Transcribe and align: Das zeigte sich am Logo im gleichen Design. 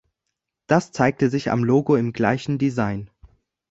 Das 0.65 0.91
zeigte 0.91 1.29
sich 1.29 1.51
am 1.51 1.63
Logo 1.63 1.95
im 1.95 2.11
gleichen 2.11 2.57
Design. 2.57 3.11